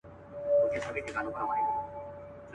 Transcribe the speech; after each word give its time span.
ویل 0.69 0.81
دا 0.83 0.89
پنیر 0.91 1.03
کارګه 1.13 1.31
ته 1.31 1.31
نه 1.39 1.45
ښایيږي. 1.47 1.73